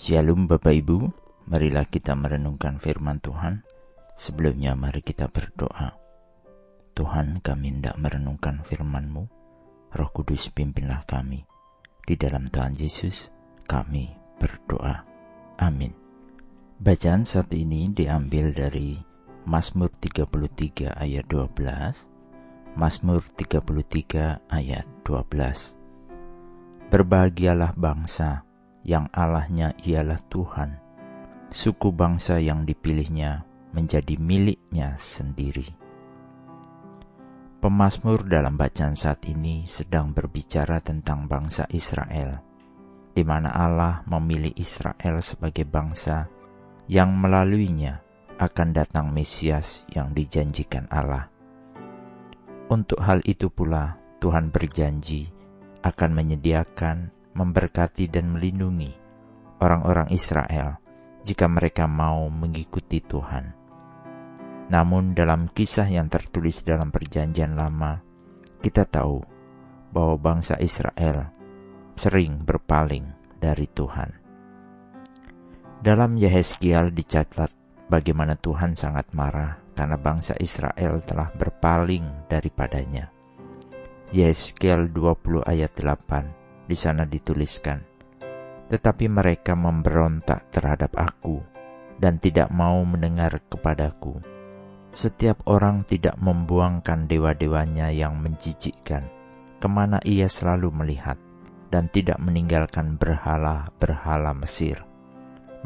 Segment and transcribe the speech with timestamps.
[0.00, 1.12] Shalom Bapak Ibu,
[1.52, 3.60] marilah kita merenungkan firman Tuhan.
[4.16, 5.92] Sebelumnya mari kita berdoa.
[6.96, 9.28] Tuhan kami hendak merenungkan firman-Mu.
[9.92, 11.44] Roh Kudus pimpinlah kami.
[12.00, 13.28] Di dalam Tuhan Yesus
[13.68, 14.08] kami
[14.40, 15.04] berdoa.
[15.60, 15.92] Amin.
[16.80, 18.96] Bacaan saat ini diambil dari
[19.44, 22.72] Mazmur 33 ayat 12.
[22.72, 26.88] Mazmur 33 ayat 12.
[26.88, 28.48] Berbahagialah bangsa
[28.86, 30.80] yang Allahnya ialah Tuhan,
[31.52, 35.66] suku bangsa yang dipilihnya menjadi miliknya sendiri.
[37.60, 42.40] Pemasmur dalam bacaan saat ini sedang berbicara tentang bangsa Israel,
[43.12, 46.24] di mana Allah memilih Israel sebagai bangsa
[46.88, 48.00] yang melaluinya
[48.40, 51.28] akan datang Mesias yang dijanjikan Allah.
[52.72, 55.28] Untuk hal itu pula Tuhan berjanji
[55.84, 58.90] akan menyediakan, memberkati, dan melindungi
[59.60, 60.80] orang-orang Israel
[61.22, 63.52] jika mereka mau mengikuti Tuhan.
[64.70, 68.00] Namun, dalam kisah yang tertulis dalam Perjanjian Lama,
[68.62, 69.18] kita tahu
[69.90, 71.28] bahwa bangsa Israel
[71.98, 73.10] sering berpaling
[73.42, 74.14] dari Tuhan.
[75.80, 77.50] Dalam Yehezkiel dicatat
[77.90, 83.10] bagaimana Tuhan sangat marah karena bangsa Israel telah berpaling daripadanya.
[84.10, 86.39] Yeskel 20 ayat 8
[86.70, 87.90] di sana dituliskan
[88.70, 91.42] tetapi mereka memberontak terhadap aku
[91.98, 94.22] dan tidak mau mendengar kepadaku.
[94.94, 99.10] Setiap orang tidak membuangkan dewa-dewanya yang menjijikkan
[99.58, 101.18] ke mana ia selalu melihat
[101.68, 104.82] dan tidak meninggalkan berhala-berhala Mesir.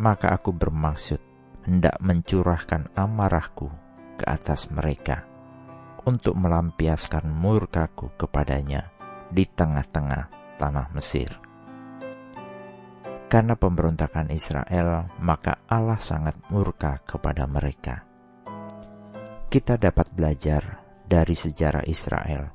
[0.00, 1.20] Maka aku bermaksud
[1.64, 3.68] hendak mencurahkan amarahku
[4.20, 5.24] ke atas mereka
[6.04, 8.92] untuk melampiaskan murkaku kepadanya
[9.32, 11.30] di tengah-tengah tanah Mesir.
[13.28, 18.06] Karena pemberontakan Israel, maka Allah sangat murka kepada mereka.
[19.50, 22.50] Kita dapat belajar dari sejarah Israel.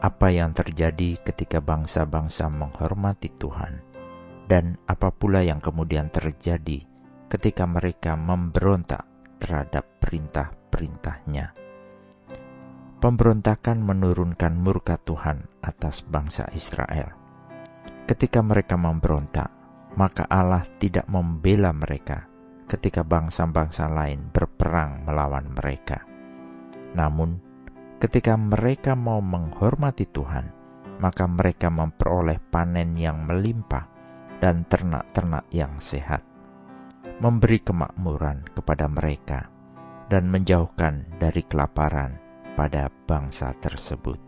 [0.00, 3.80] Apa yang terjadi ketika bangsa-bangsa menghormati Tuhan,
[4.48, 6.82] dan apa pula yang kemudian terjadi
[7.30, 9.06] ketika mereka memberontak
[9.38, 11.69] terhadap perintah-perintahnya.
[13.00, 17.08] Pemberontakan menurunkan murka Tuhan atas bangsa Israel.
[18.04, 19.48] Ketika mereka memberontak,
[19.96, 22.28] maka Allah tidak membela mereka
[22.68, 26.04] ketika bangsa-bangsa lain berperang melawan mereka.
[26.92, 27.40] Namun,
[27.96, 30.52] ketika mereka mau menghormati Tuhan,
[31.00, 33.88] maka mereka memperoleh panen yang melimpah
[34.44, 36.20] dan ternak-ternak yang sehat,
[37.16, 39.48] memberi kemakmuran kepada mereka,
[40.12, 44.18] dan menjauhkan dari kelaparan pada bangsa tersebut.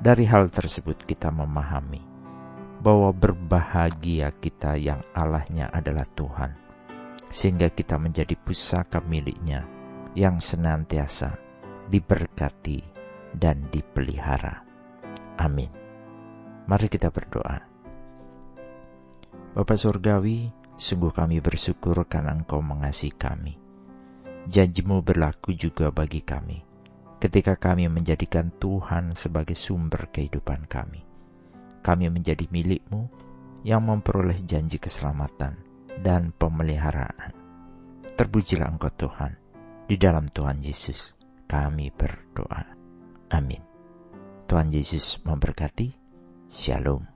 [0.00, 2.00] Dari hal tersebut kita memahami
[2.80, 6.56] bahwa berbahagia kita yang Allahnya adalah Tuhan,
[7.28, 9.68] sehingga kita menjadi pusaka miliknya
[10.16, 11.36] yang senantiasa
[11.92, 12.80] diberkati
[13.36, 14.64] dan dipelihara.
[15.36, 15.68] Amin.
[16.64, 17.60] Mari kita berdoa.
[19.52, 20.48] Bapak Surgawi,
[20.80, 23.58] sungguh kami bersyukur karena Engkau mengasihi kami.
[24.48, 26.69] Janjimu berlaku juga bagi kami
[27.20, 31.04] ketika kami menjadikan Tuhan sebagai sumber kehidupan kami.
[31.84, 33.12] Kami menjadi milikmu
[33.60, 35.60] yang memperoleh janji keselamatan
[36.00, 37.36] dan pemeliharaan.
[38.16, 39.36] Terpujilah Engkau Tuhan,
[39.84, 42.62] di dalam Tuhan Yesus kami berdoa.
[43.36, 43.62] Amin.
[44.48, 45.94] Tuhan Yesus memberkati.
[46.50, 47.09] Shalom.